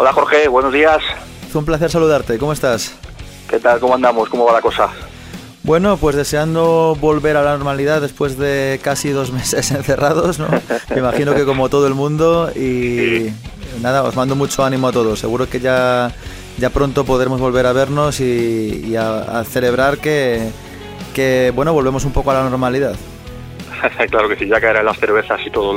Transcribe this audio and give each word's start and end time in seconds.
Hola 0.00 0.12
Jorge, 0.12 0.46
buenos 0.46 0.72
días. 0.72 0.98
Es 1.48 1.52
un 1.56 1.64
placer 1.64 1.90
saludarte, 1.90 2.38
¿cómo 2.38 2.52
estás? 2.52 2.94
¿Qué 3.50 3.58
tal? 3.58 3.80
¿Cómo 3.80 3.96
andamos? 3.96 4.28
¿Cómo 4.28 4.44
va 4.44 4.52
la 4.52 4.60
cosa? 4.60 4.90
Bueno, 5.64 5.96
pues 5.96 6.14
deseando 6.14 6.96
volver 7.00 7.36
a 7.36 7.42
la 7.42 7.56
normalidad 7.56 8.00
después 8.00 8.38
de 8.38 8.78
casi 8.80 9.10
dos 9.10 9.32
meses 9.32 9.72
encerrados, 9.72 10.38
¿no? 10.38 10.46
Me 10.90 10.98
imagino 11.00 11.34
que 11.34 11.44
como 11.44 11.68
todo 11.68 11.88
el 11.88 11.94
mundo 11.94 12.48
y 12.54 13.32
nada, 13.82 14.04
os 14.04 14.14
mando 14.14 14.36
mucho 14.36 14.64
ánimo 14.64 14.86
a 14.86 14.92
todos. 14.92 15.18
Seguro 15.18 15.50
que 15.50 15.58
ya, 15.58 16.12
ya 16.58 16.70
pronto 16.70 17.04
podremos 17.04 17.40
volver 17.40 17.66
a 17.66 17.72
vernos 17.72 18.20
y, 18.20 18.94
a, 18.94 19.42
celebrar 19.50 19.98
que, 19.98 20.48
que, 21.12 21.52
bueno, 21.56 21.72
volvemos 21.72 22.04
un 22.04 22.12
poco 22.12 22.30
a 22.30 22.34
la 22.34 22.48
normalidad. 22.48 22.94
claro 24.10 24.28
que 24.28 24.36
sí, 24.36 24.46
ya 24.46 24.60
caerán 24.60 24.84
las 24.84 24.98
cervezas 24.98 25.40
y 25.44 25.50
todo 25.50 25.72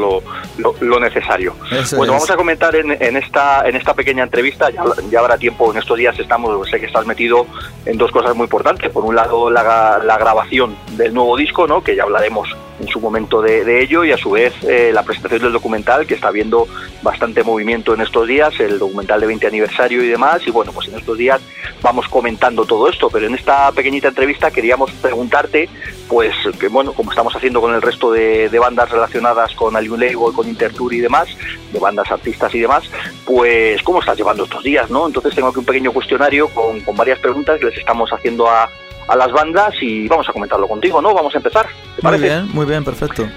lo, 0.57 0.73
lo, 0.79 0.99
necesario. 0.99 1.55
bueno, 1.95 2.13
vamos 2.13 2.29
a 2.29 2.35
comentar 2.35 2.75
en, 2.75 2.91
en, 2.91 3.17
esta, 3.17 3.67
en 3.67 3.75
esta 3.75 3.93
pequeña 3.93 4.23
entrevista, 4.23 4.69
ya, 4.69 4.83
ya, 5.09 5.19
habrá 5.19 5.37
tiempo, 5.37 5.71
en 5.71 5.79
estos 5.79 5.97
días 5.97 6.17
estamos, 6.19 6.69
sé 6.69 6.79
que 6.79 6.85
estás 6.85 7.05
metido 7.05 7.45
en 7.85 7.97
dos 7.97 8.11
cosas 8.11 8.35
muy 8.35 8.45
importantes. 8.45 8.89
Por 8.91 9.05
un 9.05 9.15
lado, 9.15 9.49
la, 9.49 9.99
la 10.03 10.17
grabación 10.17 10.75
del 10.91 11.13
nuevo 11.13 11.37
disco, 11.37 11.67
¿no? 11.67 11.83
que 11.83 11.95
ya 11.95 12.03
hablaremos 12.03 12.49
en 12.81 12.87
su 12.87 12.99
momento 12.99 13.41
de, 13.41 13.81
ello 13.81 14.03
y 14.03 14.11
a 14.11 14.17
su 14.17 14.31
vez 14.31 14.53
eh, 14.63 14.91
la 14.93 15.03
presentación 15.03 15.41
del 15.41 15.53
documental 15.53 16.05
que 16.05 16.15
está 16.15 16.27
habiendo 16.27 16.67
bastante 17.01 17.43
movimiento 17.43 17.93
en 17.93 18.01
estos 18.01 18.27
días, 18.27 18.59
el 18.59 18.79
documental 18.79 19.21
de 19.21 19.27
20 19.27 19.47
aniversario 19.47 20.03
y 20.03 20.07
demás 20.07 20.41
y 20.45 20.51
bueno 20.51 20.71
pues 20.71 20.87
en 20.87 20.95
estos 20.95 21.17
días 21.17 21.41
vamos 21.81 22.07
comentando 22.07 22.65
todo 22.65 22.89
esto 22.89 23.09
pero 23.09 23.27
en 23.27 23.35
esta 23.35 23.71
pequeñita 23.71 24.09
entrevista 24.09 24.51
queríamos 24.51 24.91
preguntarte 24.93 25.69
pues 26.07 26.33
que 26.59 26.67
bueno 26.67 26.93
como 26.93 27.11
estamos 27.11 27.35
haciendo 27.35 27.61
con 27.61 27.73
el 27.73 27.81
resto 27.81 28.11
de, 28.11 28.49
bandas 28.59 28.91
relacionadas 28.91 29.55
con 29.55 29.75
Alien 29.75 29.99
Label, 29.99 30.33
con 30.35 30.47
Intertour 30.47 30.93
y 30.93 30.99
demás 30.99 31.27
de 31.71 31.79
bandas 31.79 32.11
artistas 32.11 32.53
y 32.53 32.59
demás 32.59 32.83
pues 33.25 33.81
cómo 33.83 33.99
estás 33.99 34.17
llevando 34.17 34.43
estos 34.43 34.63
días 34.63 34.89
no 34.89 35.07
entonces 35.07 35.33
tengo 35.33 35.47
aquí 35.49 35.59
un 35.59 35.65
pequeño 35.65 35.91
cuestionario 35.91 36.47
con, 36.49 36.81
con 36.81 36.95
varias 36.95 37.19
preguntas 37.19 37.59
que 37.59 37.67
les 37.67 37.77
estamos 37.77 38.11
haciendo 38.11 38.47
a 38.47 38.69
a 39.07 39.15
las 39.15 39.31
bandas 39.31 39.73
y 39.81 40.07
vamos 40.07 40.27
a 40.29 40.33
comentarlo 40.33 40.67
contigo, 40.67 41.01
¿no? 41.01 41.13
Vamos 41.13 41.33
a 41.33 41.37
empezar. 41.37 41.67
¿te 41.95 42.07
muy 42.07 42.19
bien, 42.19 42.49
muy 42.53 42.65
bien, 42.65 42.83
perfecto. 42.83 43.27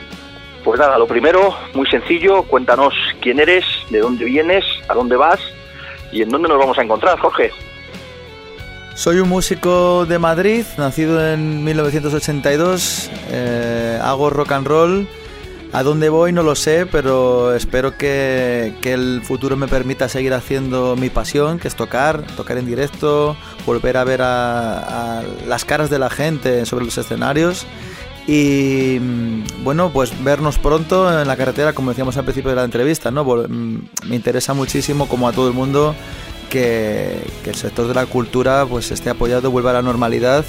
Pues 0.63 0.81
nada, 0.81 0.99
lo 0.99 1.07
primero, 1.07 1.55
muy 1.75 1.87
sencillo, 1.87 2.43
cuéntanos 2.45 2.95
quién 3.21 3.39
eres, 3.39 3.65
de 3.91 3.99
dónde 3.99 4.25
vienes, 4.25 4.65
a 4.89 4.95
dónde 4.95 5.17
vas 5.17 5.41
y 6.11 6.23
en 6.23 6.31
dónde 6.31 6.49
nos 6.49 6.59
vamos 6.59 6.79
a 6.79 6.83
encontrar, 6.83 7.19
Jorge. 7.19 7.51
Soy 8.95 9.19
un 9.19 9.29
músico 9.29 10.07
de 10.07 10.19
Madrid, 10.19 10.65
nacido 10.79 11.27
en 11.33 11.65
1982, 11.65 13.11
eh, 13.31 13.99
hago 14.03 14.31
rock 14.31 14.53
and 14.53 14.67
roll 14.67 15.09
a 15.75 15.83
dónde 15.83 16.09
voy 16.09 16.33
no 16.33 16.45
lo 16.45 16.55
sé, 16.55 16.87
pero 16.87 17.53
espero 17.53 17.99
que, 17.99 18.75
el 18.85 19.23
futuro 19.25 19.57
me 19.57 19.67
permita 19.67 20.09
seguir 20.09 20.33
haciendo 20.33 20.95
mi 20.95 21.11
pasión, 21.11 21.59
que 21.59 21.67
es 21.67 21.75
tocar, 21.75 22.23
tocar 22.37 22.59
en 22.59 22.67
directo, 22.67 23.37
volver 23.67 23.97
a 23.97 24.05
ver 24.05 24.21
a, 24.23 25.25
las 25.49 25.65
caras 25.65 25.91
de 25.91 25.99
la 25.99 26.11
gente 26.11 26.65
sobre 26.65 26.85
los 26.85 26.97
escenarios 26.97 27.67
y 28.29 28.99
mm, 29.01 29.65
bueno, 29.65 29.91
pues 29.93 30.13
vernos 30.23 30.61
pronto 30.61 31.21
en 31.21 31.27
la 31.27 31.37
carretera, 31.37 31.73
como 31.73 31.91
decíamos 31.91 32.17
al 32.17 32.25
principio 32.25 32.51
de 32.51 32.57
la 32.57 32.65
entrevista, 32.65 33.11
¿no? 33.11 33.25
Mm, 33.25 33.79
me 34.07 34.15
interesa 34.15 34.55
muchísimo, 34.55 35.09
como 35.09 35.27
a 35.27 35.33
todo 35.33 35.49
el 35.49 35.55
mundo, 35.55 35.97
que, 36.51 37.21
que 37.43 37.51
el 37.51 37.57
sector 37.57 37.89
de 37.89 37.95
la 37.95 38.07
cultura 38.07 38.65
pues 38.65 38.93
esté 38.93 39.11
apoyado, 39.11 39.51
vuelva 39.51 39.71
a 39.71 39.75
la 39.75 39.83
normalidad 39.83 40.45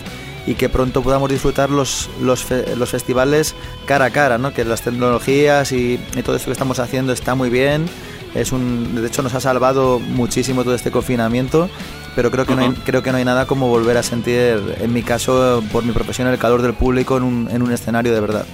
y 0.48 0.56
que 0.56 0.70
pronto 0.70 1.02
podamos 1.02 1.30
disfrutar 1.30 1.70
los, 1.70 2.10
los, 2.22 2.46
los 2.78 2.90
festivales 2.90 3.56
cara 3.86 4.06
a 4.06 4.10
cara, 4.12 4.38
¿no? 4.38 4.54
que 4.54 4.64
las 4.64 4.82
tecnologías 4.82 5.72
y, 5.72 6.00
todo 6.24 6.36
esto 6.36 6.48
que 6.48 6.54
estamos 6.54 6.80
haciendo 6.80 7.14
está 7.14 7.36
muy 7.36 7.50
bien. 7.50 7.88
Es 8.34 8.52
un, 8.52 8.96
de 8.96 9.08
hecho 9.08 9.24
nos 9.24 9.34
ha 9.34 9.40
salvado 9.40 10.00
muchísimo 10.00 10.64
todo 10.64 10.76
este 10.76 10.92
confinamiento, 10.92 11.70
pero 12.16 12.32
creo 12.32 12.46
que, 12.46 12.56
no 12.56 12.64
hay, 12.64 12.72
creo 12.86 13.02
que 13.02 13.12
no 13.12 13.18
hay 13.18 13.24
nada 13.24 13.48
como 13.48 13.70
volver 13.70 13.96
a 13.98 14.04
sentir, 14.04 14.76
en 14.80 14.92
mi 14.92 15.04
caso, 15.04 15.64
por 15.72 15.86
mi 15.86 15.94
profesión, 15.94 16.28
el 16.28 16.38
calor 16.38 16.62
del 16.62 16.74
público 16.74 17.16
en 17.16 17.24
un, 17.24 17.50
en 17.50 17.62
un 17.62 17.72
escenario 17.72 18.14
de 18.14 18.20
verdad. 18.20 18.46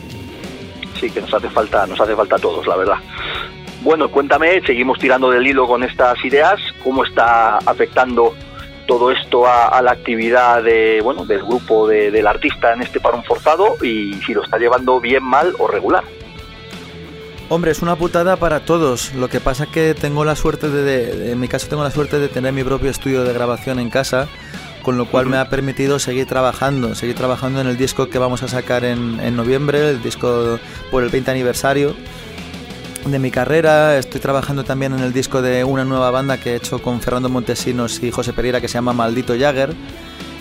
Sí, 1.00 1.10
que 1.10 1.20
nos 1.20 1.34
hace 1.34 1.50
falta, 1.50 1.88
nos 1.88 2.00
hace 2.00 2.16
falta 2.16 2.36
a 2.36 2.40
todos, 2.40 2.68
la 2.68 2.78
verdad. 2.78 2.98
Bueno, 3.82 4.10
cuéntame, 4.10 4.62
seguimos 4.68 5.00
tirando 5.00 5.32
del 5.32 5.48
hilo 5.48 5.68
con 5.68 5.84
estas 5.84 6.24
ideas, 6.24 6.60
¿cómo 6.84 7.04
está 7.04 7.58
afectando 7.58 8.36
todo 8.92 9.10
esto 9.10 9.48
a, 9.48 9.82
la 9.82 9.92
actividad 9.92 10.62
de, 10.62 11.00
bueno, 11.02 11.24
del 11.26 11.42
grupo 11.44 11.88
del 11.88 12.28
artista 12.28 12.74
en 12.74 12.82
este 12.82 13.00
parón 13.00 13.24
forzado 13.24 13.78
y 13.82 14.16
si 14.26 14.34
lo 14.34 14.44
está 14.44 14.58
llevando 14.58 15.00
bien, 15.00 15.24
mal 15.24 15.54
o 15.60 15.68
regular. 15.70 16.04
Hombre, 17.48 17.72
es 17.72 17.82
una 17.82 17.96
putada 17.96 18.36
para 18.36 18.66
todos. 18.66 19.14
Lo 19.14 19.30
que 19.30 19.40
pasa 19.40 19.64
es 19.64 19.70
que 19.70 19.94
tengo 19.94 20.26
la 20.26 20.36
suerte 20.36 20.68
de, 20.68 21.32
en 21.32 21.40
mi 21.40 21.48
caso 21.48 21.70
tengo 21.70 21.86
la 21.86 21.92
suerte 21.92 22.20
de 22.20 22.28
tener 22.28 22.52
mi 22.52 22.66
propio 22.66 22.90
estudio 22.90 23.24
de 23.24 23.32
grabación 23.32 23.80
en 23.80 23.90
casa, 23.90 24.28
con 24.82 24.98
lo 24.98 25.06
cual 25.06 25.28
me 25.28 25.38
ha 25.38 25.48
permitido 25.48 25.98
seguir 25.98 26.26
trabajando, 26.26 26.94
seguir 26.94 27.16
trabajando 27.16 27.62
en 27.62 27.68
el 27.68 27.78
disco 27.78 28.10
que 28.10 28.20
vamos 28.20 28.44
a 28.44 28.50
sacar 28.50 28.84
en, 28.84 29.22
en 29.22 29.38
noviembre, 29.38 29.92
el 29.92 30.04
disco 30.04 30.60
por 30.92 31.04
el 31.04 31.10
20 31.10 31.32
aniversario 31.32 31.96
de 33.06 33.20
mi 33.20 33.32
carrera. 33.32 33.98
Estoy 33.98 34.22
trabajando 34.22 34.64
también 34.64 34.94
en 34.94 35.00
el 35.00 35.14
disco 35.14 35.42
de 35.42 35.64
una 35.64 35.84
nueva 35.86 36.12
banda 36.12 36.38
que 36.38 36.52
he 36.52 36.56
hecho 36.56 36.82
con 36.82 37.02
Fernando 37.02 37.30
Montesinos 37.30 38.02
y 38.04 38.12
José 38.12 38.34
Pereira 38.34 38.62
que 38.62 38.68
se 38.68 38.76
llama 38.76 38.94
Maldito 38.94 39.34
Jagger. 39.38 39.76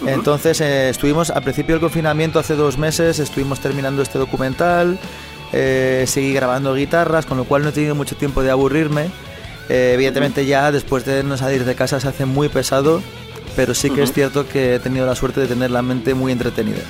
Entonces 0.07 0.61
eh, 0.61 0.89
estuvimos 0.89 1.31
al 1.31 1.43
principio 1.43 1.75
del 1.75 1.81
confinamiento 1.81 2.39
hace 2.39 2.55
dos 2.55 2.79
meses, 2.79 3.19
estuvimos 3.19 3.61
terminando 3.61 4.01
este 4.03 4.19
documental, 4.19 4.99
eh, 5.53 6.05
seguí 6.07 6.33
grabando 6.33 6.75
guitarras, 6.75 7.27
con 7.27 7.37
lo 7.37 7.45
cual 7.45 7.63
no 7.63 7.69
he 7.69 7.73
tenido 7.73 7.95
mucho 7.95 8.17
tiempo 8.17 8.43
de 8.43 8.51
aburrirme. 8.51 9.11
Eh, 9.69 9.93
evidentemente 9.95 10.47
ya 10.47 10.73
después 10.73 11.05
de 11.05 11.23
no 11.23 11.37
salir 11.37 11.65
de 11.65 11.75
casa 11.75 12.01
se 12.01 12.09
hace 12.09 12.25
muy 12.25 12.49
pesado, 12.49 13.03
pero 13.57 13.75
sí 13.75 13.91
que 13.91 14.03
es 14.03 14.13
cierto 14.13 14.49
que 14.49 14.77
he 14.77 14.79
tenido 14.81 15.07
la 15.07 15.15
suerte 15.15 15.41
de 15.41 15.47
tener 15.47 15.71
la 15.71 15.83
mente 15.83 16.15
muy 16.15 16.33
entretenida. 16.33 16.83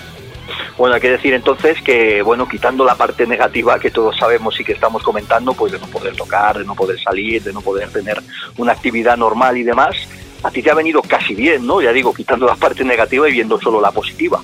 Bueno, 0.80 0.94
hay 0.94 1.00
que 1.02 1.10
decir 1.10 1.34
entonces 1.34 1.76
que, 1.82 2.22
bueno, 2.22 2.48
quitando 2.48 2.86
la 2.86 2.94
parte 2.94 3.26
negativa 3.26 3.78
que 3.78 3.90
todos 3.90 4.16
sabemos 4.16 4.58
y 4.58 4.64
que 4.64 4.72
estamos 4.72 5.02
comentando, 5.02 5.52
pues 5.52 5.72
de 5.72 5.78
no 5.78 5.86
poder 5.88 6.16
tocar, 6.16 6.56
de 6.56 6.64
no 6.64 6.74
poder 6.74 6.98
salir, 6.98 7.42
de 7.42 7.52
no 7.52 7.60
poder 7.60 7.90
tener 7.90 8.18
una 8.56 8.72
actividad 8.72 9.18
normal 9.18 9.58
y 9.58 9.62
demás, 9.62 9.94
a 10.42 10.50
ti 10.50 10.62
te 10.62 10.70
ha 10.70 10.74
venido 10.74 11.02
casi 11.02 11.34
bien, 11.34 11.66
¿no? 11.66 11.82
Ya 11.82 11.92
digo, 11.92 12.14
quitando 12.14 12.46
la 12.46 12.54
parte 12.54 12.82
negativa 12.82 13.28
y 13.28 13.32
viendo 13.32 13.60
solo 13.60 13.78
la 13.78 13.90
positiva. 13.90 14.40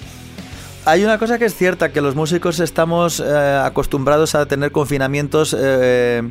Hay 0.85 1.03
una 1.05 1.17
cosa 1.17 1.39
que 1.39 1.47
es 1.47 1.55
cierta, 1.55 1.91
que 1.91 2.03
los 2.03 2.15
músicos 2.15 2.61
estamos 2.61 3.19
eh, 3.19 3.61
acostumbrados 3.65 4.35
a 4.35 4.45
tener 4.45 4.73
confinamientos 4.73 5.57
eh, 5.59 6.23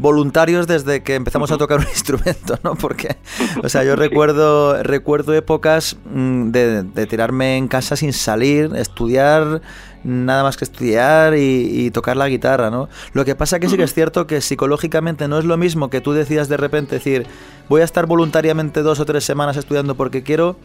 voluntarios 0.00 0.66
desde 0.66 1.02
que 1.02 1.14
empezamos 1.14 1.50
a 1.50 1.58
tocar 1.58 1.78
un 1.78 1.86
instrumento, 1.90 2.58
¿no? 2.62 2.74
Porque, 2.74 3.16
o 3.62 3.68
sea, 3.68 3.84
yo 3.84 3.96
recuerdo, 3.96 4.82
recuerdo 4.82 5.34
épocas 5.34 5.96
mm, 6.12 6.50
de, 6.50 7.06
tirarme 7.06 7.56
en 7.56 7.68
casa 7.68 7.96
sin 7.96 8.12
salir, 8.12 8.70
estudiar, 8.74 9.60
nada 10.02 10.42
más 10.42 10.56
que 10.56 10.64
estudiar 10.64 11.34
y, 11.36 11.90
tocar 11.90 12.16
la 12.16 12.28
guitarra, 12.28 12.70
¿no? 12.70 12.88
Lo 13.12 13.24
que 13.24 13.34
pasa 13.34 13.58
que 13.58 13.68
sí 13.68 13.76
que 13.76 13.82
es 13.82 13.92
cierto 13.92 14.26
que 14.26 14.40
psicológicamente 14.40 15.28
no 15.28 15.38
es 15.38 15.44
lo 15.44 15.56
mismo 15.56 15.90
que 15.90 16.00
tú 16.00 16.12
decidas 16.12 16.48
de 16.48 16.56
repente 16.56 16.94
decir, 16.94 17.26
voy 17.68 17.82
a 17.82 17.84
estar 17.84 18.06
voluntariamente 18.06 18.82
dos 18.82 19.00
o 19.00 19.04
tres 19.04 19.24
semanas 19.24 19.56
estudiando 19.56 19.96
porque 19.96 20.22
quiero, 20.22 20.56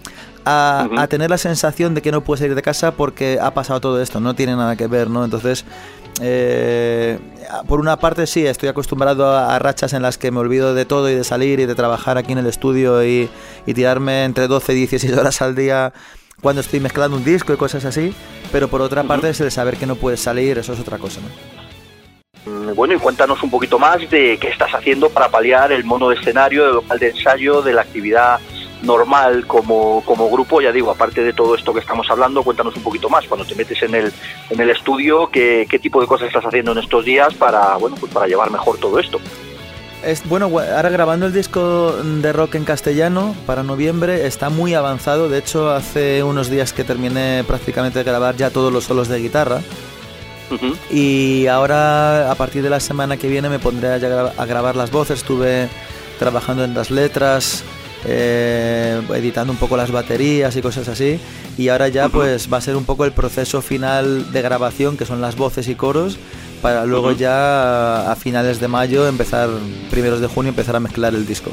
a, 0.45 0.87
a 0.97 1.07
tener 1.07 1.29
la 1.29 1.37
sensación 1.37 1.95
de 1.95 2.01
que 2.01 2.11
no 2.11 2.21
puedes 2.21 2.39
salir 2.39 2.55
de 2.55 2.61
casa 2.61 2.91
porque 2.91 3.39
ha 3.41 3.53
pasado 3.53 3.81
todo 3.81 4.01
esto, 4.01 4.19
no 4.19 4.35
tiene 4.35 4.55
nada 4.55 4.75
que 4.75 4.87
ver, 4.87 5.09
¿no? 5.09 5.25
Entonces, 5.25 5.65
eh, 6.21 7.19
por 7.67 7.79
una 7.79 7.97
parte 7.97 8.27
sí, 8.27 8.45
estoy 8.45 8.69
acostumbrado 8.69 9.35
a, 9.35 9.57
rachas 9.59 9.93
en 9.93 10.01
las 10.01 10.17
que 10.17 10.31
me 10.31 10.39
olvido 10.39 10.73
de 10.73 10.85
todo 10.85 11.09
y 11.09 11.15
de 11.15 11.23
salir 11.23 11.59
y 11.59 11.65
de 11.65 11.75
trabajar 11.75 12.17
aquí 12.17 12.31
en 12.31 12.37
el 12.37 12.47
estudio 12.47 13.03
y, 13.03 13.29
tirarme 13.65 14.23
entre 14.23 14.47
12 14.47 14.73
y 14.73 14.75
16 14.77 15.13
horas 15.17 15.41
al 15.41 15.55
día 15.55 15.93
cuando 16.41 16.61
estoy 16.61 16.79
mezclando 16.79 17.17
un 17.17 17.23
disco 17.23 17.53
y 17.53 17.57
cosas 17.57 17.85
así, 17.85 18.13
pero 18.51 18.67
por 18.67 18.81
otra 18.81 19.03
parte 19.03 19.29
es 19.29 19.41
el 19.41 19.51
saber 19.51 19.77
que 19.77 19.85
no 19.85 19.95
puedes 19.95 20.19
salir, 20.19 20.57
eso 20.57 20.73
es 20.73 20.79
otra 20.79 20.97
cosa. 20.97 21.21
Mm, 22.45 22.75
bueno, 22.75 22.93
y 22.93 22.97
cuéntanos 22.97 23.41
un 23.41 23.49
poquito 23.49 23.79
más 23.79 23.97
de 24.09 24.37
qué 24.39 24.49
estás 24.49 24.71
haciendo 24.73 25.09
para 25.09 25.29
paliar 25.29 25.71
el 25.71 25.83
mono 25.83 26.09
de 26.09 26.15
escenario, 26.15 26.65
del 26.65 26.75
local 26.75 26.99
de 26.99 27.09
ensayo, 27.09 27.61
de 27.61 27.73
la 27.73 27.81
actividad 27.81 28.39
normal 28.81 29.47
como, 29.47 30.03
como 30.05 30.29
grupo, 30.29 30.61
ya 30.61 30.71
digo, 30.71 30.91
aparte 30.91 31.23
de 31.23 31.33
todo 31.33 31.55
esto 31.55 31.73
que 31.73 31.79
estamos 31.79 32.09
hablando, 32.09 32.43
cuéntanos 32.43 32.75
un 32.75 32.83
poquito 32.83 33.09
más, 33.09 33.25
cuando 33.27 33.45
te 33.45 33.55
metes 33.55 33.81
en 33.83 33.95
el, 33.95 34.13
en 34.49 34.59
el 34.59 34.69
estudio, 34.69 35.29
¿qué, 35.31 35.67
qué 35.69 35.79
tipo 35.79 36.01
de 36.01 36.07
cosas 36.07 36.27
estás 36.27 36.45
haciendo 36.45 36.71
en 36.71 36.79
estos 36.79 37.03
días 37.05 37.33
para, 37.33 37.77
bueno, 37.77 37.95
pues 37.99 38.11
para 38.11 38.27
llevar 38.27 38.51
mejor 38.51 38.77
todo 38.77 38.99
esto. 38.99 39.19
Es, 40.03 40.27
bueno, 40.29 40.45
ahora 40.45 40.89
grabando 40.89 41.25
el 41.25 41.33
disco 41.33 41.93
de 41.93 42.31
rock 42.31 42.55
en 42.55 42.63
castellano 42.63 43.35
para 43.47 43.63
noviembre 43.63 44.27
está 44.27 44.49
muy 44.49 44.75
avanzado. 44.75 45.29
De 45.29 45.39
hecho, 45.39 45.71
hace 45.71 46.23
unos 46.23 46.47
días 46.49 46.73
que 46.73 46.83
terminé 46.83 47.43
prácticamente 47.47 47.99
de 47.99 48.05
grabar 48.05 48.35
ya 48.35 48.51
todos 48.51 48.71
los 48.71 48.83
solos 48.83 49.07
de 49.07 49.19
guitarra. 49.19 49.61
Y 50.91 51.47
ahora, 51.47 52.29
a 52.29 52.35
partir 52.35 52.61
de 52.61 52.69
la 52.69 52.79
semana 52.79 53.17
que 53.17 53.27
viene, 53.27 53.49
me 53.49 53.57
pondré 53.57 53.93
a, 53.93 54.45
grabar 54.45 54.75
las 54.75 54.91
voces. 54.91 55.19
Estuve 55.19 55.69
trabajando 56.19 56.63
en 56.63 56.75
las 56.75 56.91
letras, 56.91 57.63
eh, 58.07 59.01
editando 59.15 59.51
un 59.51 59.59
poco 59.59 59.77
las 59.77 59.91
baterías 59.91 60.55
y 60.55 60.61
cosas 60.61 60.87
así. 60.87 61.19
Y 61.57 61.69
ahora 61.69 61.87
ya, 61.87 62.09
pues, 62.09 62.51
va 62.51 62.57
a 62.57 62.61
ser 62.61 62.75
un 62.75 62.85
poco 62.85 63.05
el 63.05 63.11
proceso 63.11 63.61
final 63.61 64.31
de 64.31 64.41
grabación, 64.41 64.97
que 64.97 65.05
son 65.05 65.21
las 65.21 65.35
voces 65.35 65.67
y 65.67 65.75
coros, 65.75 66.17
para 66.61 66.85
luego 66.85 67.11
ya 67.11 68.11
a 68.11 68.15
finales 68.15 68.59
de 68.59 68.67
mayo, 68.67 69.07
empezar, 69.07 69.49
primeros 69.89 70.19
de 70.19 70.27
junio, 70.27 70.49
empezar 70.49 70.75
a 70.75 70.79
mezclar 70.79 71.13
el 71.13 71.25
disco. 71.25 71.51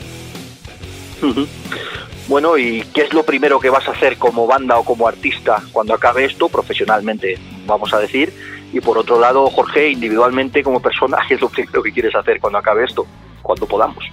Bueno, 2.28 2.56
¿y 2.56 2.82
qué 2.94 3.02
es 3.02 3.12
lo 3.12 3.24
primero 3.24 3.60
que 3.60 3.70
vas 3.70 3.86
a 3.88 3.92
hacer 3.92 4.16
como 4.16 4.46
banda 4.46 4.78
o 4.78 4.84
como 4.84 5.06
artista 5.06 5.62
cuando 5.72 5.94
acabe 5.94 6.24
esto, 6.24 6.48
profesionalmente, 6.48 7.38
vamos 7.66 7.92
a 7.92 7.98
decir? 7.98 8.32
Y 8.72 8.80
por 8.80 8.96
otro 8.96 9.20
lado, 9.20 9.48
Jorge, 9.50 9.90
individualmente 9.90 10.62
como 10.62 10.80
persona, 10.80 11.18
¿qué 11.28 11.34
es 11.34 11.40
lo 11.40 11.48
primero 11.48 11.82
que 11.82 11.92
quieres 11.92 12.14
hacer 12.14 12.40
cuando 12.40 12.58
acabe 12.58 12.84
esto? 12.84 13.06
Cuando 13.42 13.66
podamos. 13.66 14.04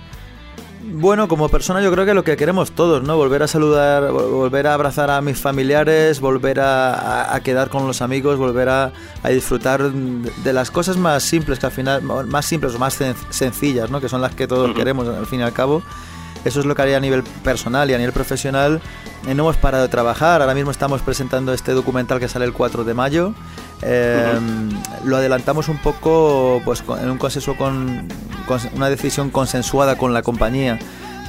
Bueno, 0.82 1.28
como 1.28 1.50
persona 1.50 1.82
yo 1.82 1.92
creo 1.92 2.06
que 2.06 2.14
lo 2.14 2.24
que 2.24 2.38
queremos 2.38 2.72
todos, 2.72 3.04
¿no? 3.04 3.18
Volver 3.18 3.44
a 3.44 3.48
saludar, 3.48 4.12
volver 4.12 4.66
a 4.68 4.74
abrazar 4.74 5.10
a 5.12 5.22
mis 5.22 5.38
familiares, 5.38 6.22
volver 6.22 6.60
a, 6.62 7.38
quedar 7.44 7.70
con 7.70 7.86
los 7.86 8.02
amigos, 8.02 8.38
volver 8.38 8.70
a, 8.70 8.94
disfrutar 9.30 9.92
de 9.92 10.54
las 10.54 10.72
cosas 10.72 10.96
más 10.96 11.24
simples, 11.24 11.60
que 11.60 11.66
al 11.66 11.72
final, 11.74 12.02
más 12.02 12.46
simples 12.46 12.76
o 12.76 12.80
más 12.80 12.98
sencillas, 13.30 13.92
¿no? 13.92 14.00
Que 14.00 14.08
son 14.08 14.22
las 14.22 14.36
que 14.36 14.48
todos 14.48 14.74
queremos 14.74 15.08
al 15.08 15.26
fin 15.26 15.42
y 15.42 15.44
al 15.44 15.54
cabo. 15.54 15.84
Eso 16.46 16.62
es 16.62 16.66
lo 16.66 16.74
que 16.74 16.82
haría 16.82 16.98
a 16.98 17.02
nivel 17.02 17.24
personal 17.24 17.90
y 17.90 17.94
a 17.94 17.98
nivel 17.98 18.14
profesional. 18.14 18.82
Eh, 19.28 19.36
no 19.36 19.44
hemos 19.44 19.58
parado 19.58 19.84
de 19.84 19.90
trabajar. 19.90 20.42
Ahora 20.42 20.54
mismo 20.54 20.72
estamos 20.72 21.02
presentando 21.02 21.54
este 21.54 21.74
documental 21.74 22.20
que 22.20 22.30
sale 22.30 22.46
el 22.46 22.54
4 22.54 22.86
de 22.86 22.94
mayo. 22.94 23.34
Eh, 23.82 24.40
lo 25.06 25.18
adelantamos 25.18 25.70
un 25.70 25.78
poco 25.78 26.62
pues, 26.66 26.84
en 27.02 27.10
un 27.10 27.18
consenso 27.18 27.56
con, 27.56 28.08
una 28.76 28.90
decisión 28.90 29.30
consensuada 29.30 29.98
con 29.98 30.14
la 30.14 30.22
compañía 30.22 30.80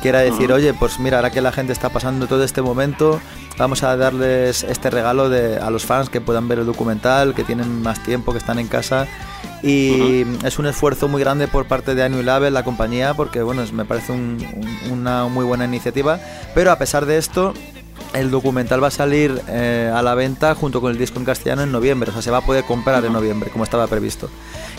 que 0.03 0.09
era 0.09 0.21
decir, 0.21 0.51
oye, 0.53 0.73
pues 0.73 0.99
mira, 0.99 1.19
ahora 1.19 1.31
que 1.31 1.41
la 1.43 1.53
gente 1.53 1.73
está 1.73 1.91
pasando 1.91 2.27
todo 2.27 2.43
este 2.43 2.63
momento, 2.63 3.21
vamos 3.59 3.83
a 3.83 3.97
darles 3.97 4.63
este 4.63 4.89
regalo 4.89 5.29
de, 5.29 5.59
a 5.59 5.71
los 5.71 5.85
fans 5.85 6.09
que 6.09 6.21
puedan 6.21 6.49
ver 6.49 6.61
el 6.61 6.67
documental, 6.67 7.35
que 7.35 7.45
tienen 7.45 7.83
más 7.83 8.03
tiempo, 8.03 8.33
que 8.33 8.39
están 8.39 8.59
en 8.59 8.67
casa. 8.67 9.07
Y 9.63 10.25
es 10.43 10.59
un 10.59 10.65
esfuerzo 10.67 11.07
muy 11.09 11.21
grande 11.21 11.49
por 11.49 11.67
parte 11.67 11.95
de 11.95 12.03
Anu 12.03 12.23
Label, 12.23 12.55
la 12.55 12.65
compañía, 12.65 13.13
porque 13.13 13.43
bueno, 13.43 13.63
me 13.75 13.85
parece 13.85 14.15
una 14.91 15.27
muy 15.27 15.45
buena 15.45 15.67
iniciativa. 15.67 16.19
Pero 16.55 16.73
a 16.73 16.79
pesar 16.79 17.05
de 17.05 17.19
esto, 17.19 17.53
el 18.13 18.31
documental 18.31 18.83
va 18.83 18.89
a 18.89 18.91
salir 18.91 19.41
eh, 19.49 19.91
a 19.95 20.03
la 20.03 20.15
venta 20.15 20.55
junto 20.55 20.81
con 20.81 20.91
el 20.91 20.99
disco 20.99 21.19
en 21.19 21.25
castellano 21.25 21.63
en 21.63 21.73
noviembre, 21.73 22.11
o 22.11 22.13
sea, 22.13 22.23
se 22.23 22.31
va 22.31 22.39
a 22.39 22.41
poder 22.41 22.65
comprar 22.65 23.05
en 23.05 23.13
noviembre, 23.13 23.51
como 23.51 23.65
estaba 23.65 23.87
previsto. 23.87 24.29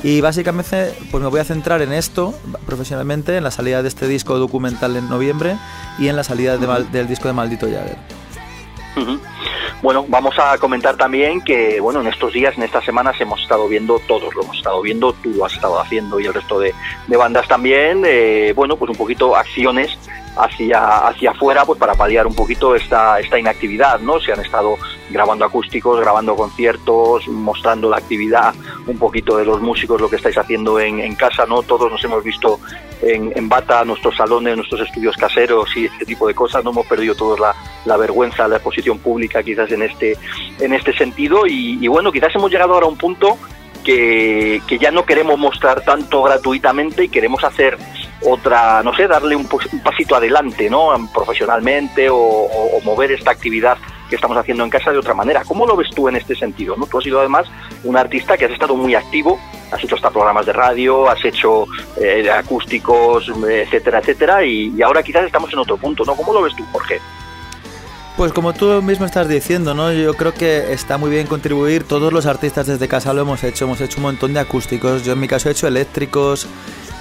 Y 0.03 0.21
básicamente, 0.21 0.93
pues 1.11 1.23
me 1.23 1.29
voy 1.29 1.39
a 1.39 1.45
centrar 1.45 1.81
en 1.81 1.93
esto 1.93 2.33
profesionalmente, 2.65 3.37
en 3.37 3.43
la 3.43 3.51
salida 3.51 3.81
de 3.81 3.87
este 3.87 4.07
disco 4.07 4.37
documental 4.37 4.95
en 4.95 5.09
noviembre 5.09 5.57
y 5.99 6.07
en 6.07 6.15
la 6.15 6.23
salida 6.23 6.57
del 6.57 7.07
disco 7.07 7.27
de 7.27 7.33
Maldito 7.33 7.67
Jagger. 7.67 7.97
Bueno, 9.81 10.05
vamos 10.07 10.37
a 10.37 10.59
comentar 10.59 10.95
también 10.95 11.41
que, 11.41 11.79
bueno, 11.79 12.01
en 12.01 12.07
estos 12.07 12.31
días, 12.33 12.55
en 12.55 12.61
estas 12.61 12.85
semanas 12.85 13.19
hemos 13.19 13.41
estado 13.41 13.67
viendo, 13.67 13.97
todos 14.07 14.33
lo 14.35 14.43
hemos 14.43 14.57
estado 14.57 14.79
viendo, 14.83 15.11
tú 15.13 15.31
lo 15.31 15.45
has 15.45 15.53
estado 15.53 15.79
haciendo 15.79 16.19
y 16.19 16.27
el 16.27 16.33
resto 16.35 16.59
de, 16.59 16.71
bandas 17.07 17.47
también, 17.47 18.03
eh, 18.05 18.53
bueno, 18.55 18.75
pues 18.75 18.91
un 18.91 18.95
poquito 18.95 19.35
acciones 19.35 19.97
hacia, 20.37 21.07
hacia 21.07 21.31
afuera 21.31 21.65
pues 21.65 21.79
para 21.79 21.95
paliar 21.95 22.27
un 22.27 22.35
poquito 22.35 22.75
esta, 22.75 23.19
esta 23.19 23.39
inactividad, 23.39 23.99
¿no? 24.01 24.19
Se 24.19 24.31
han 24.31 24.41
estado 24.41 24.77
grabando 25.09 25.45
acústicos, 25.45 25.99
grabando 25.99 26.35
conciertos, 26.35 27.27
mostrando 27.27 27.89
la 27.89 27.97
actividad 27.97 28.53
un 28.85 28.99
poquito 28.99 29.35
de 29.37 29.45
los 29.45 29.61
músicos, 29.61 29.99
lo 29.99 30.09
que 30.09 30.17
estáis 30.17 30.37
haciendo 30.37 30.79
en, 30.79 30.99
en 30.99 31.15
casa, 31.15 31.47
¿no? 31.47 31.63
Todos 31.63 31.91
nos 31.91 32.03
hemos 32.03 32.23
visto 32.23 32.59
en, 33.01 33.50
bata, 33.50 33.83
nuestros 33.83 34.15
salones, 34.15 34.56
nuestros 34.56 34.81
estudios 34.81 35.15
caseros 35.18 35.75
y 35.75 35.86
este 35.86 36.06
tipo 36.06 36.27
de 36.27 36.33
cosas, 36.33 36.63
no 36.63 36.71
hemos 36.71 36.86
perdido 36.86 37.15
todos 37.15 37.39
la, 37.39 37.98
vergüenza, 37.98 38.48
la 38.48 38.57
exposición 38.57 39.00
pública 39.00 39.44
quizás 39.44 39.71
en 39.71 39.81
este, 39.81 40.18
en 40.59 40.74
este 40.74 40.94
sentido 40.94 41.45
y, 41.48 41.77
y 41.81 41.88
bueno, 41.88 42.12
quizás 42.12 42.33
hemos 42.36 42.51
llegado 42.51 42.74
ahora 42.74 42.86
a 42.86 42.89
un 42.89 42.98
punto 42.98 43.38
que, 43.83 44.62
que, 44.68 44.77
ya 44.77 44.92
no 44.92 45.06
queremos 45.06 45.38
mostrar 45.38 45.81
tanto 45.81 46.21
gratuitamente 46.21 47.06
y 47.06 47.09
queremos 47.09 47.44
hacer 47.44 47.77
otra, 48.24 48.83
no 48.83 48.94
sé, 48.95 49.07
darle 49.07 49.36
un, 49.36 49.48
pasito 49.83 50.15
adelante, 50.15 50.69
¿no? 50.69 50.92
Profesionalmente 51.13 52.07
o, 52.09 52.48
mover 52.83 53.12
esta 53.12 53.31
actividad 53.31 53.77
que 54.09 54.15
estamos 54.15 54.38
haciendo 54.38 54.63
en 54.63 54.69
casa 54.69 54.92
de 54.92 54.98
otra 54.98 55.13
manera. 55.13 55.44
¿Cómo 55.45 55.65
lo 55.65 55.75
ves 55.75 55.89
tú 55.95 56.09
en 56.09 56.15
este 56.15 56.36
sentido? 56.36 56.75
¿no? 56.75 56.86
Tú 56.86 56.98
has 56.98 57.03
sido 57.03 57.19
además 57.19 57.48
un 57.83 57.95
artista 57.95 58.38
que 58.38 58.45
has 58.45 58.51
estado 58.51 58.75
muy 58.75 58.95
activo, 58.95 59.39
has 59.71 59.83
hecho 59.83 59.95
hasta 59.95 60.09
programas 60.09 60.45
de 60.45 60.53
radio, 60.53 61.09
has 61.09 61.23
hecho 61.23 61.65
eh, 62.00 62.29
acústicos, 62.29 63.31
etcétera, 63.50 64.00
etcétera, 64.00 64.45
y, 64.45 64.73
y, 64.75 64.81
ahora 64.81 65.01
quizás 65.01 65.25
estamos 65.25 65.51
en 65.53 65.59
otro 65.59 65.77
punto, 65.77 66.03
¿no? 66.06 66.15
¿Cómo 66.15 66.33
lo 66.33 66.41
ves 66.41 66.56
tú, 66.56 66.63
Jorge? 66.71 67.00
Pues 68.18 68.33
como 68.33 68.53
tú 68.53 68.81
mismo 68.81 69.06
estás 69.06 69.27
diciendo, 69.27 69.73
¿no? 69.73 69.91
Yo 69.91 70.13
creo 70.13 70.33
que 70.33 70.73
está 70.73 70.97
muy 70.97 71.09
bien 71.09 71.27
contribuir. 71.27 71.85
Todos 71.85 72.12
los 72.12 72.25
artistas 72.25 72.68
desde 72.68 72.88
casa 72.88 73.13
lo 73.13 73.21
hemos 73.21 73.44
hecho. 73.44 73.65
Hemos 73.65 73.79
hecho 73.81 73.97
un 73.97 74.03
montón 74.03 74.33
de 74.33 74.39
acústicos. 74.41 75.03
Yo 75.03 75.13
en 75.13 75.19
mi 75.21 75.27
caso 75.27 75.47
he 75.47 75.53
hecho 75.53 75.65
eléctricos, 75.65 76.45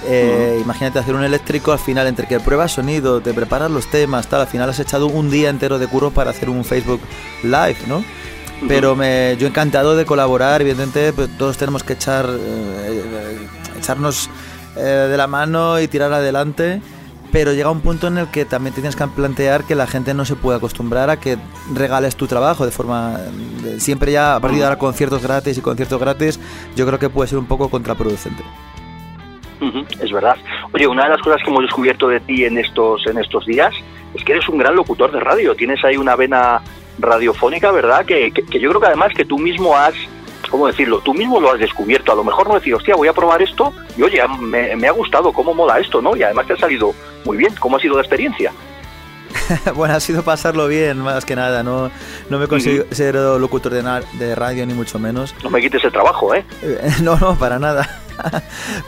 eh, 0.07 0.59
imagínate 0.61 0.97
hacer 0.99 1.13
un 1.13 1.23
eléctrico 1.23 1.73
al 1.73 1.79
final 1.79 2.07
entre 2.07 2.27
que 2.27 2.39
pruebas 2.39 2.71
sonido, 2.71 3.21
te 3.21 3.33
preparas 3.33 3.69
los 3.69 3.87
temas, 3.87 4.27
tal, 4.27 4.41
al 4.41 4.47
final 4.47 4.69
has 4.69 4.79
echado 4.79 5.07
un 5.07 5.29
día 5.29 5.49
entero 5.49 5.77
de 5.77 5.87
curro 5.87 6.09
para 6.11 6.31
hacer 6.31 6.49
un 6.49 6.65
Facebook 6.65 7.01
Live, 7.43 7.77
¿no? 7.87 8.03
Pero 8.67 8.95
me, 8.95 9.35
yo 9.39 9.47
encantado 9.47 9.95
de 9.95 10.05
colaborar, 10.05 10.61
evidentemente 10.61 11.13
pues, 11.13 11.35
todos 11.37 11.57
tenemos 11.57 11.83
que 11.83 11.93
echar, 11.93 12.27
eh, 12.29 13.37
echarnos 13.77 14.29
eh, 14.77 14.81
de 14.81 15.17
la 15.17 15.27
mano 15.27 15.79
y 15.79 15.87
tirar 15.87 16.13
adelante, 16.13 16.81
pero 17.31 17.53
llega 17.53 17.71
un 17.71 17.81
punto 17.81 18.07
en 18.07 18.19
el 18.19 18.27
que 18.27 18.45
también 18.45 18.73
tienes 18.73 18.95
que 18.95 19.07
plantear 19.07 19.63
que 19.63 19.73
la 19.73 19.87
gente 19.87 20.13
no 20.13 20.25
se 20.25 20.35
puede 20.35 20.57
acostumbrar 20.57 21.09
a 21.09 21.19
que 21.19 21.37
regales 21.73 22.15
tu 22.15 22.27
trabajo 22.27 22.65
de 22.65 22.71
forma, 22.71 23.17
siempre 23.77 24.11
ya 24.11 24.35
a 24.35 24.39
partir 24.39 24.59
de 24.59 24.65
ahora 24.65 24.77
conciertos 24.77 25.23
gratis 25.23 25.57
y 25.57 25.61
conciertos 25.61 25.99
gratis, 25.99 26.39
yo 26.75 26.85
creo 26.85 26.99
que 26.99 27.09
puede 27.09 27.29
ser 27.29 27.39
un 27.39 27.47
poco 27.47 27.69
contraproducente 27.69 28.43
es 29.99 30.11
verdad. 30.11 30.35
Oye, 30.73 30.87
una 30.87 31.03
de 31.03 31.09
las 31.09 31.21
cosas 31.21 31.41
que 31.43 31.49
hemos 31.49 31.63
descubierto 31.63 32.07
de 32.07 32.19
ti 32.19 32.45
en 32.45 32.57
estos, 32.57 33.05
en 33.07 33.17
estos 33.17 33.45
días 33.45 33.73
es 34.13 34.23
que 34.23 34.33
eres 34.33 34.47
un 34.49 34.57
gran 34.57 34.75
locutor 34.75 35.11
de 35.11 35.19
radio. 35.19 35.55
Tienes 35.55 35.83
ahí 35.83 35.97
una 35.97 36.15
vena 36.15 36.61
radiofónica, 37.01 37.71
¿verdad? 37.71 38.05
Que, 38.05 38.31
que, 38.31 38.59
yo 38.59 38.69
creo 38.69 38.81
que 38.81 38.87
además 38.87 39.11
que 39.15 39.25
tú 39.25 39.37
mismo 39.37 39.75
has, 39.75 39.93
¿cómo 40.49 40.67
decirlo? 40.67 40.99
Tú 40.99 41.13
mismo 41.13 41.39
lo 41.39 41.51
has 41.51 41.59
descubierto. 41.59 42.11
A 42.11 42.15
lo 42.15 42.23
mejor 42.23 42.47
no 42.47 42.55
decir, 42.55 42.73
hostia, 42.73 42.95
voy 42.95 43.07
a 43.07 43.13
probar 43.13 43.41
esto 43.41 43.73
y 43.97 44.03
oye, 44.03 44.21
me, 44.39 44.75
me 44.75 44.87
ha 44.87 44.91
gustado, 44.91 45.33
cómo 45.33 45.53
mola 45.53 45.79
esto, 45.79 46.01
¿no? 46.01 46.15
Y 46.15 46.23
además 46.23 46.47
te 46.47 46.53
ha 46.53 46.57
salido 46.57 46.93
muy 47.25 47.37
bien. 47.37 47.53
¿Cómo 47.59 47.77
ha 47.77 47.79
sido 47.79 47.95
la 47.95 48.01
experiencia? 48.01 48.51
bueno, 49.75 49.95
ha 49.95 49.99
sido 49.99 50.23
pasarlo 50.23 50.67
bien, 50.67 50.99
más 50.99 51.25
que 51.25 51.35
nada. 51.35 51.63
No, 51.63 51.91
no 52.29 52.39
me 52.39 52.47
consigo 52.47 52.85
ser 52.91 53.15
locutor 53.15 53.73
de, 53.73 54.03
de 54.13 54.35
radio, 54.35 54.65
ni 54.65 54.73
mucho 54.73 54.99
menos. 54.99 55.35
No 55.43 55.49
me 55.49 55.61
quites 55.61 55.83
el 55.83 55.91
trabajo, 55.91 56.33
¿eh? 56.33 56.45
no, 57.01 57.17
no, 57.17 57.37
para 57.37 57.59
nada. 57.59 58.01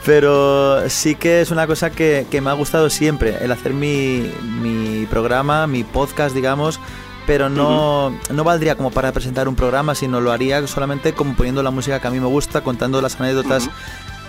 Pero 0.05 0.89
sí 0.89 1.15
que 1.15 1.41
es 1.41 1.51
una 1.51 1.67
cosa 1.67 1.89
que, 1.89 2.25
me 2.41 2.49
ha 2.49 2.53
gustado 2.53 2.89
siempre, 2.89 3.37
el 3.41 3.51
hacer 3.51 3.73
mi, 3.73 4.31
mi 4.41 5.05
programa, 5.09 5.67
mi 5.67 5.83
podcast, 5.83 6.35
digamos, 6.35 6.79
pero 7.25 7.49
no, 7.49 8.13
no 8.31 8.43
valdría 8.43 8.75
como 8.75 8.91
para 8.91 9.11
presentar 9.11 9.47
un 9.47 9.55
programa, 9.55 9.95
sino 9.95 10.21
lo 10.21 10.31
haría 10.31 10.65
solamente 10.67 11.13
como 11.13 11.35
poniendo 11.35 11.63
la 11.63 11.71
música 11.71 11.99
que 11.99 12.07
a 12.07 12.11
mí 12.11 12.19
me 12.19 12.27
gusta, 12.27 12.61
contando 12.61 13.01
las 13.01 13.19
anécdotas 13.19 13.69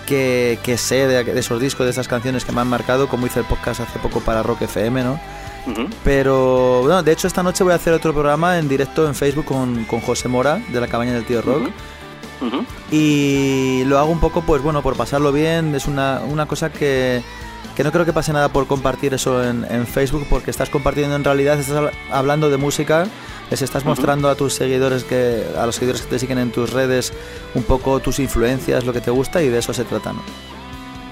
que, 0.05 0.59
que, 0.63 0.77
sé 0.77 1.07
de, 1.07 1.23
de, 1.23 1.39
esos 1.39 1.59
discos, 1.59 1.85
de 1.85 1.91
esas 1.91 2.07
canciones 2.07 2.45
que 2.45 2.51
me 2.51 2.61
han 2.61 2.67
marcado, 2.67 3.07
como 3.07 3.25
hice 3.25 3.39
el 3.39 3.45
podcast 3.45 3.81
hace 3.81 3.99
poco 3.99 4.21
para 4.21 4.43
Rock 4.43 4.63
FM, 4.63 5.03
¿no? 5.03 5.19
Pero 6.03 6.81
bueno, 6.81 7.01
de 7.01 7.11
hecho 7.11 7.27
esta 7.27 7.41
noche 7.41 7.63
voy 7.63 7.73
a 7.73 7.77
hacer 7.77 7.93
otro 7.93 8.13
programa 8.13 8.59
en 8.59 8.67
directo 8.67 9.07
en 9.07 9.15
Facebook 9.15 9.45
con, 9.45 9.85
con 9.85 9.99
José 9.99 10.27
Mora 10.27 10.61
de 10.71 10.79
la 10.79 10.87
cabaña 10.87 11.13
del 11.13 11.25
tío 11.25 11.41
Rock. 11.41 11.69
Y 12.91 13.83
lo 13.85 13.97
hago 13.97 14.11
un 14.11 14.19
poco, 14.19 14.41
pues 14.41 14.61
bueno, 14.61 14.83
por 14.83 14.95
pasarlo 14.95 15.31
bien. 15.31 15.73
Es 15.73 15.87
una, 15.87 16.21
una 16.29 16.45
cosa 16.45 16.71
que, 16.71 17.23
que 17.75 17.83
no 17.83 17.91
creo 17.91 18.05
que 18.05 18.13
pase 18.13 18.33
nada 18.33 18.49
por 18.49 18.67
compartir 18.67 19.13
eso 19.13 19.43
en, 19.43 19.65
en, 19.69 19.85
Facebook, 19.85 20.25
porque 20.29 20.51
estás 20.51 20.69
compartiendo 20.69 21.15
en 21.15 21.23
realidad, 21.23 21.59
estás 21.59 21.91
hablando 22.11 22.49
de 22.49 22.57
música, 22.57 23.07
les 23.49 23.61
estás 23.61 23.85
mostrando 23.85 24.29
a 24.29 24.35
tus 24.35 24.53
seguidores, 24.53 25.03
que 25.03 25.43
a 25.57 25.65
los 25.65 25.75
seguidores 25.75 26.01
que 26.01 26.09
te 26.09 26.19
siguen 26.19 26.37
en 26.39 26.51
tus 26.51 26.71
redes, 26.71 27.13
un 27.53 27.63
poco 27.63 27.99
tus 27.99 28.19
influencias, 28.19 28.85
lo 28.85 28.93
que 28.93 29.01
te 29.01 29.11
gusta 29.11 29.41
y 29.41 29.49
de 29.49 29.59
eso 29.59 29.73
se 29.73 29.83
trata, 29.83 30.13
¿no? 30.13 30.54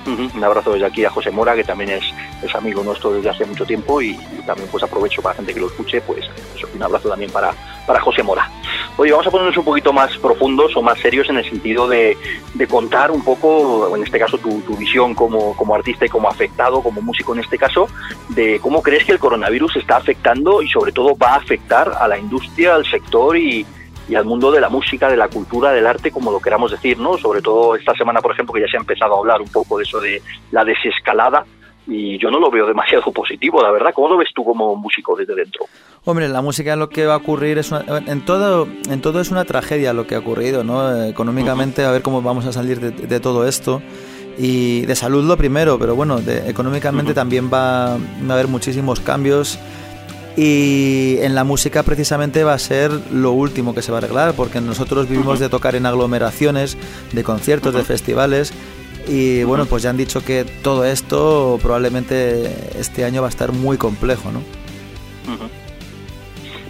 Un 0.05 0.43
abrazo 0.43 0.73
desde 0.73 0.85
aquí 0.85 1.05
a 1.05 1.09
José 1.09 1.31
Mora, 1.31 1.55
que 1.55 1.63
también 1.63 1.91
es, 1.91 2.03
es 2.43 2.53
amigo 2.55 2.83
nuestro 2.83 3.13
desde 3.13 3.29
hace 3.29 3.45
mucho 3.45 3.65
tiempo 3.65 4.01
y, 4.01 4.15
también 4.45 4.67
pues 4.69 4.83
aprovecho 4.83 5.21
para 5.21 5.33
la 5.33 5.37
gente 5.37 5.53
que 5.53 5.59
lo 5.61 5.67
escuche, 5.67 6.01
pues 6.01 6.25
un 6.73 6.83
abrazo 6.83 7.09
también 7.09 7.31
para, 7.31 7.53
para 7.85 8.01
José 8.01 8.23
Mora. 8.23 8.49
Oye, 8.97 9.11
vamos 9.11 9.25
a 9.25 9.31
ponernos 9.31 9.57
un 9.57 9.65
poquito 9.65 9.93
más 9.93 10.15
profundos 10.17 10.75
o 10.75 10.81
más 10.81 10.99
serios 10.99 11.29
en 11.29 11.37
el 11.37 11.49
sentido 11.49 11.87
de, 11.87 12.17
contar 12.69 13.11
un 13.11 13.23
poco, 13.23 13.95
en 13.95 14.03
este 14.03 14.19
caso, 14.19 14.37
tu, 14.37 14.61
visión 14.77 15.15
como, 15.15 15.55
como, 15.55 15.75
artista 15.75 16.05
y 16.05 16.09
como 16.09 16.27
afectado, 16.27 16.81
como 16.81 17.01
músico 17.01 17.33
en 17.33 17.41
este 17.41 17.57
caso, 17.57 17.87
de 18.29 18.59
cómo 18.61 18.81
crees 18.81 19.05
que 19.05 19.11
el 19.11 19.19
coronavirus 19.19 19.77
está 19.77 19.97
afectando 19.97 20.61
y 20.61 20.69
sobre 20.69 20.91
todo 20.91 21.15
va 21.15 21.33
a 21.33 21.37
afectar 21.37 21.93
a 21.99 22.07
la 22.07 22.17
industria, 22.17 22.75
al 22.75 22.85
sector 22.85 23.37
y, 23.37 23.65
y 24.07 24.15
al 24.15 24.25
mundo 24.25 24.51
de 24.51 24.61
la 24.61 24.69
música, 24.69 25.09
de 25.09 25.17
la 25.17 25.29
cultura, 25.29 25.71
del 25.71 25.87
arte, 25.87 26.11
como 26.11 26.31
lo 26.31 26.39
queramos 26.39 26.71
decir, 26.71 26.97
¿no? 26.97 27.17
Sobre 27.17 27.41
todo 27.41 27.75
esta 27.75 27.93
semana, 27.93 28.21
por 28.21 28.31
ejemplo, 28.31 28.53
que 28.53 28.61
ya 28.61 28.67
se 28.67 28.77
ha 28.77 28.81
empezado 28.81 29.15
a 29.15 29.19
hablar 29.19 29.41
un 29.41 29.49
poco 29.49 29.77
de 29.77 29.83
eso 29.83 29.99
de 29.99 30.21
la 30.51 30.65
desescalada 30.65 31.45
y 31.87 32.17
yo 32.17 32.31
no 32.31 32.39
lo 32.39 32.49
veo 32.49 32.65
demasiado 32.65 33.11
positivo, 33.13 33.61
la 33.61 33.71
verdad. 33.71 33.91
¿Cómo 33.93 34.09
lo 34.09 34.17
ves 34.17 34.29
tú 34.33 34.43
como 34.43 34.75
músico 34.75 35.15
desde 35.15 35.35
dentro? 35.35 35.65
Hombre, 36.05 36.27
la 36.27 36.41
música 36.41 36.75
lo 36.75 36.89
que 36.89 37.05
va 37.05 37.13
a 37.13 37.17
ocurrir 37.17 37.57
es 37.57 37.71
en 37.71 38.25
todo 38.25 38.67
en 38.89 39.01
todo 39.01 39.21
es 39.21 39.31
una 39.31 39.45
tragedia 39.45 39.93
lo 39.93 40.05
que 40.05 40.15
ha 40.15 40.19
ocurrido, 40.19 40.63
¿no? 40.63 41.03
Económicamente 41.03 41.85
a 41.85 41.91
ver 41.91 42.01
cómo 42.01 42.21
vamos 42.21 42.45
a 42.45 42.51
salir 42.51 42.79
de, 42.79 43.19
todo 43.21 43.47
esto 43.47 43.81
y 44.37 44.81
de 44.81 44.95
salud 44.95 45.23
lo 45.23 45.37
primero, 45.37 45.79
pero 45.79 45.95
bueno, 45.95 46.19
económicamente 46.45 47.13
también 47.13 47.45
va, 47.45 47.97
va, 47.97 48.29
a 48.29 48.33
haber 48.33 48.49
muchísimos 48.49 48.99
cambios 48.99 49.57
y 50.35 51.17
en 51.21 51.35
la 51.35 51.43
música 51.43 51.83
precisamente 51.83 52.43
va 52.43 52.53
a 52.53 52.59
ser 52.59 52.91
lo 53.11 53.31
último 53.31 53.75
que 53.75 53.81
se 53.81 53.91
va 53.91 53.97
a 53.97 54.01
arreglar, 54.01 54.33
porque 54.33 54.61
nosotros 54.61 55.07
vivimos 55.07 55.39
de 55.39 55.49
tocar 55.49 55.75
en 55.75 55.85
aglomeraciones, 55.85 56.77
de 57.11 57.23
conciertos, 57.23 57.73
de 57.73 57.83
festivales, 57.83 58.53
y 59.07 59.43
bueno, 59.43 59.65
pues 59.65 59.83
ya 59.83 59.89
han 59.89 59.97
dicho 59.97 60.23
que 60.23 60.45
todo 60.45 60.85
esto 60.85 61.59
probablemente 61.61 62.79
este 62.79 63.03
año 63.03 63.21
va 63.21 63.27
a 63.27 63.29
estar 63.29 63.51
muy 63.51 63.77
complejo, 63.77 64.31
¿no? 64.31 64.41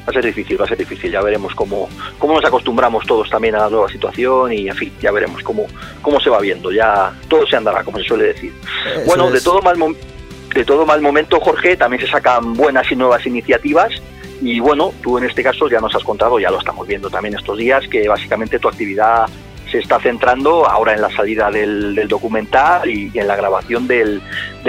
Va 0.05 0.09
a 0.09 0.13
ser 0.13 0.25
difícil, 0.25 0.59
va 0.59 0.65
a 0.65 0.67
ser 0.67 0.77
difícil. 0.77 1.11
Ya 1.11 1.21
veremos 1.21 1.55
cómo, 1.55 1.87
cómo 2.19 2.33
nos 2.33 2.43
acostumbramos 2.43 3.05
todos 3.05 3.29
también 3.29 3.55
a 3.55 3.59
la 3.59 3.69
nueva 3.69 3.87
situación 3.87 4.51
y, 4.51 4.67
en 4.67 4.75
fin, 4.75 4.91
ya 5.01 5.11
veremos 5.11 5.41
cómo, 5.43 5.65
cómo 6.01 6.19
se 6.19 6.29
va 6.29 6.41
viendo. 6.41 6.71
Ya 6.71 7.13
todo 7.29 7.47
se 7.47 7.55
andará, 7.55 7.83
como 7.85 7.99
se 7.99 8.03
suele 8.03 8.25
decir. 8.25 8.53
bueno, 9.05 9.31
de 9.31 9.39
todo 9.39 9.61
mal 9.61 9.77
de 10.53 10.65
todo 10.65 10.85
mal 10.85 11.01
momento, 11.01 11.39
Jorge, 11.39 11.75
también 11.75 12.01
se 12.01 12.07
sacan 12.07 12.53
buenas 12.53 12.91
y 12.91 12.95
nuevas 12.95 13.25
iniciativas. 13.25 13.91
Y 14.41 14.59
bueno, 14.59 14.93
tú 15.01 15.17
en 15.17 15.23
este 15.23 15.43
caso 15.43 15.69
ya 15.69 15.79
nos 15.79 15.95
has 15.95 16.03
contado, 16.03 16.39
ya 16.39 16.51
lo 16.51 16.59
estamos 16.59 16.87
viendo 16.87 17.09
también 17.09 17.35
estos 17.35 17.57
días, 17.57 17.87
que 17.87 18.07
básicamente 18.07 18.59
tu 18.59 18.67
actividad 18.67 19.25
se 19.71 19.79
está 19.79 19.99
centrando 19.99 20.69
ahora 20.69 20.93
en 20.93 21.01
la 21.01 21.09
salida 21.09 21.49
del, 21.49 22.07
documental 22.07 22.87
y, 22.87 23.11
en 23.15 23.27
la 23.27 23.35
grabación 23.35 23.87
del, 23.87 24.21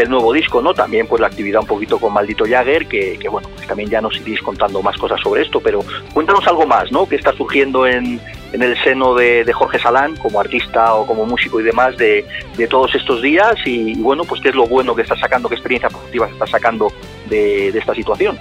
nuevo 0.09 0.33
disco, 0.33 0.63
¿no? 0.63 0.73
También 0.73 1.07
pues 1.07 1.21
la 1.21 1.27
actividad 1.27 1.61
un 1.61 1.67
poquito 1.67 1.99
con 1.99 2.13
Maldito 2.15 2.45
Jagger, 2.47 2.87
que, 2.87 3.19
bueno, 3.31 3.49
pues 3.55 3.67
también 3.67 3.91
ya 3.91 4.01
nos 4.01 4.17
iréis 4.17 4.41
contando 4.41 4.81
más 4.81 4.97
cosas 4.97 5.21
sobre 5.21 5.43
esto, 5.43 5.61
pero 5.61 5.81
cuéntanos 6.15 6.47
algo 6.47 6.67
más, 6.67 6.91
¿no? 6.91 7.07
¿Qué 7.07 7.17
está 7.17 7.35
surgiendo 7.35 7.87
en, 7.87 8.19
el 8.63 8.77
seno 8.83 9.15
de, 9.15 9.51
Jorge 9.53 9.79
Salán 9.79 10.17
como 10.17 10.41
artista 10.41 10.95
o 10.95 11.07
como 11.07 11.27
músico 11.27 11.61
y 11.61 11.65
demás 11.65 11.97
de, 11.97 12.25
todos 12.69 12.95
estos 12.95 13.23
días 13.23 13.55
y, 13.65 13.95
bueno, 13.95 14.25
pues 14.25 14.41
qué 14.41 14.51
es 14.51 14.55
lo 14.55 14.67
bueno 14.67 14.95
que 14.95 15.03
está 15.03 15.17
sacando, 15.17 15.49
qué 15.49 15.55
experiencia 15.55 15.89
positiva 15.89 16.29
está 16.29 16.47
sacando 16.47 16.93
de 17.29 17.69
esta 17.69 17.95
situación? 17.95 18.39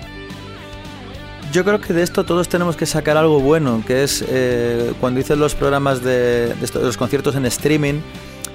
Yo 1.53 1.63
creo 1.63 1.79
que 1.79 1.93
de 1.93 2.01
esto 2.01 2.23
todos 2.23 2.49
tenemos 2.49 2.75
que 2.75 2.87
sacar 2.87 3.15
algo 3.15 3.39
bueno, 3.39 3.83
que 3.85 4.01
es 4.01 4.25
eh, 4.27 4.91
cuando 4.99 5.19
hice 5.19 5.35
los 5.35 5.53
programas 5.53 6.03
de, 6.03 6.51
los 6.73 6.97
conciertos 6.97 7.35
en 7.35 7.45
streaming, 7.45 8.01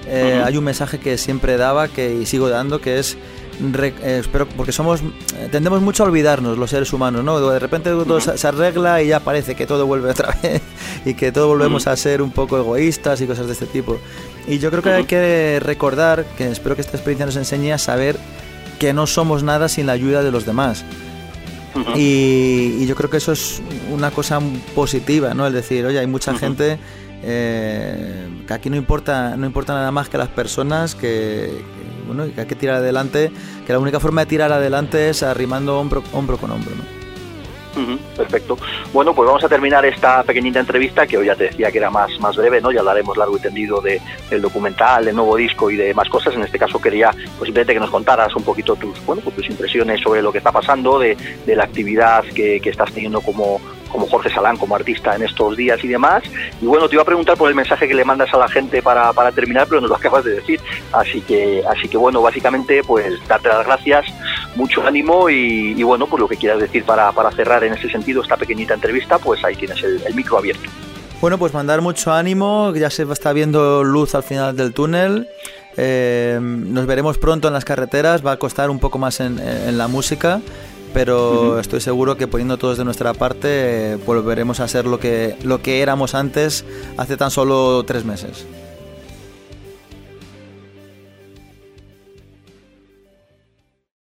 eh, 0.08 0.42
hay 0.44 0.56
un 0.56 0.64
mensaje 0.64 0.98
que 0.98 1.18
siempre 1.18 1.56
daba 1.56 1.88
que, 1.88 2.14
y 2.14 2.26
sigo 2.26 2.48
dando, 2.48 2.80
que 2.80 2.98
es 2.98 3.16
eh, 3.60 4.22
porque 4.56 4.70
somos 4.70 5.02
tendemos 5.50 5.82
mucho 5.82 6.04
a 6.04 6.06
olvidarnos 6.06 6.56
los 6.56 6.70
seres 6.70 6.92
humanos, 6.92 7.24
¿no? 7.24 7.40
De 7.40 7.58
repente 7.58 7.90
todo 7.90 8.20
se, 8.20 8.46
arregla 8.46 9.02
y 9.02 9.08
ya 9.08 9.20
parece 9.20 9.56
que 9.56 9.66
todo 9.66 9.84
vuelve 9.86 10.10
otra 10.10 10.36
vez 10.42 10.62
y 11.04 11.14
que 11.14 11.32
todo 11.32 11.48
volvemos 11.48 11.86
a 11.88 11.96
ser 11.96 12.22
un 12.22 12.30
poco 12.30 12.56
egoístas 12.56 13.20
y 13.20 13.26
cosas 13.26 13.46
de 13.46 13.54
este 13.54 13.66
tipo. 13.66 13.98
Y 14.46 14.58
yo 14.58 14.70
creo 14.70 14.82
que 14.82 14.90
hay 14.90 15.04
que 15.04 15.60
recordar, 15.60 16.24
que 16.36 16.50
espero 16.50 16.74
que 16.76 16.82
esta 16.82 16.96
experiencia 16.96 17.26
nos 17.26 17.36
enseñe 17.36 17.72
a 17.72 17.78
saber 17.78 18.16
que 18.78 18.92
no 18.92 19.06
somos 19.06 19.42
nada 19.42 19.68
sin 19.68 19.86
la 19.86 19.92
ayuda 19.92 20.22
de 20.22 20.30
los 20.30 20.46
demás. 20.46 20.84
Y, 21.94 22.86
yo 22.86 22.94
creo 22.96 23.10
que 23.10 23.18
eso 23.18 23.32
es 23.32 23.60
una 23.90 24.10
cosa 24.10 24.40
positiva, 24.74 25.34
¿no? 25.34 25.46
Es 25.46 25.52
decir, 25.52 25.84
oye, 25.84 25.98
hay 25.98 26.06
mucha 26.06 26.34
gente 26.34 26.78
eh, 27.22 28.28
que 28.46 28.54
aquí 28.54 28.70
no 28.70 28.76
importa, 28.76 29.36
no 29.36 29.46
importa 29.46 29.74
nada 29.74 29.90
más 29.90 30.08
que 30.08 30.18
las 30.18 30.28
personas, 30.28 30.94
que, 30.94 31.62
bueno, 32.06 32.32
que 32.34 32.40
hay 32.40 32.46
que 32.46 32.54
tirar 32.54 32.76
adelante, 32.76 33.30
que 33.66 33.72
la 33.72 33.78
única 33.78 34.00
forma 34.00 34.22
de 34.22 34.26
tirar 34.26 34.52
adelante 34.52 35.08
es 35.08 35.22
arrimando 35.22 35.78
hombro, 35.78 36.02
hombro 36.12 36.38
con 36.38 36.50
hombro, 36.50 36.74
¿no? 36.74 36.98
perfecto. 38.16 38.58
Bueno, 38.92 39.14
pues 39.14 39.26
vamos 39.26 39.44
a 39.44 39.48
terminar 39.48 39.84
esta 39.84 40.22
pequeñita 40.22 40.60
entrevista 40.60 41.06
que 41.06 41.18
hoy 41.18 41.26
ya 41.26 41.36
te 41.36 41.44
decía 41.44 41.70
que 41.70 41.78
era 41.78 41.90
más, 41.90 42.10
más 42.20 42.36
breve, 42.36 42.60
¿no? 42.60 42.72
Ya 42.72 42.80
hablaremos 42.80 43.16
largo 43.16 43.36
y 43.36 43.40
tendido 43.40 43.80
de, 43.80 44.00
del 44.30 44.42
documental, 44.42 45.04
del 45.04 45.14
nuevo 45.14 45.36
disco 45.36 45.70
y 45.70 45.76
de 45.76 45.94
más 45.94 46.08
cosas. 46.08 46.34
En 46.34 46.42
este 46.42 46.58
caso 46.58 46.80
quería 46.80 47.10
pues 47.10 47.46
simplemente 47.46 47.74
que 47.74 47.80
nos 47.80 47.90
contaras 47.90 48.34
un 48.34 48.42
poquito 48.42 48.76
tus, 48.76 49.04
bueno, 49.04 49.22
pues, 49.22 49.36
tus 49.36 49.50
impresiones 49.50 50.00
sobre 50.00 50.22
lo 50.22 50.32
que 50.32 50.38
está 50.38 50.52
pasando, 50.52 50.98
de, 50.98 51.16
de 51.46 51.56
la 51.56 51.64
actividad 51.64 52.24
que, 52.24 52.60
que 52.60 52.70
estás 52.70 52.92
teniendo 52.92 53.20
como, 53.20 53.60
como 53.88 54.06
Jorge 54.06 54.30
Salán, 54.30 54.56
como 54.56 54.74
artista 54.74 55.14
en 55.14 55.22
estos 55.22 55.56
días 55.56 55.82
y 55.82 55.88
demás. 55.88 56.22
Y 56.60 56.66
bueno, 56.66 56.88
te 56.88 56.94
iba 56.94 57.02
a 57.02 57.06
preguntar 57.06 57.36
por 57.36 57.48
el 57.48 57.54
mensaje 57.54 57.88
que 57.88 57.94
le 57.94 58.04
mandas 58.04 58.32
a 58.32 58.38
la 58.38 58.48
gente 58.48 58.82
para, 58.82 59.12
para 59.12 59.32
terminar, 59.32 59.66
pero 59.68 59.80
nos 59.80 59.90
lo 59.90 59.96
acabas 60.08 60.24
de 60.24 60.32
decir. 60.36 60.60
Así 60.92 61.20
que, 61.20 61.62
así 61.68 61.88
que 61.88 61.96
bueno, 61.96 62.22
básicamente, 62.22 62.82
pues 62.82 63.14
darte 63.28 63.48
las 63.48 63.66
gracias, 63.66 64.06
mucho 64.56 64.86
ánimo 64.86 65.30
y, 65.30 65.82
bueno, 65.82 66.06
pues 66.06 66.20
lo 66.20 66.28
que 66.28 66.36
quieras 66.36 66.60
decir 66.60 66.84
para, 66.84 67.12
para, 67.12 67.30
cerrar 67.32 67.64
en 67.64 67.74
ese 67.74 67.88
sentido 67.88 68.22
esta 68.22 68.36
pequeñita 68.36 68.74
entrevista, 68.74 69.18
pues 69.18 69.44
ahí 69.44 69.54
tienes 69.56 69.82
el, 69.82 70.14
micro 70.14 70.38
abierto. 70.38 70.68
Bueno, 71.20 71.38
pues 71.38 71.52
mandar 71.52 71.80
mucho 71.80 72.12
ánimo, 72.12 72.72
ya 72.74 72.90
se 72.90 73.04
está 73.04 73.32
viendo 73.32 73.84
luz 73.84 74.14
al 74.14 74.22
final 74.22 74.56
del 74.56 74.72
túnel. 74.72 75.28
Eh, 75.76 76.38
nos 76.40 76.86
veremos 76.86 77.18
pronto 77.18 77.48
en 77.48 77.54
las 77.54 77.64
carreteras, 77.64 78.24
va 78.26 78.32
a 78.32 78.36
costar 78.36 78.68
un 78.70 78.80
poco 78.80 78.98
más 78.98 79.20
en, 79.20 79.38
en 79.38 79.78
la 79.78 79.86
música, 79.86 80.40
pero 80.92 81.58
estoy 81.58 81.80
seguro 81.80 82.16
que 82.16 82.26
poniendo 82.26 82.56
todos 82.56 82.78
de 82.78 82.84
nuestra 82.84 83.14
parte 83.14 83.96
volveremos 84.06 84.60
a 84.60 84.68
ser 84.68 84.86
lo 84.86 84.98
que, 84.98 85.36
lo 85.42 85.62
que 85.62 85.82
éramos 85.82 86.14
antes 86.14 86.64
hace 86.96 87.16
tan 87.16 87.30
solo 87.30 87.84
tres 87.84 88.04
meses. 88.04 88.46